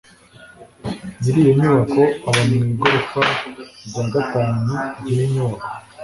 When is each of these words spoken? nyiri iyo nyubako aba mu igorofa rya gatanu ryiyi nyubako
nyiri 1.21 1.39
iyo 1.43 1.51
nyubako 1.59 2.01
aba 2.29 2.41
mu 2.49 2.53
igorofa 2.71 3.21
rya 3.87 4.03
gatanu 4.13 4.71
ryiyi 4.99 5.25
nyubako 5.33 5.67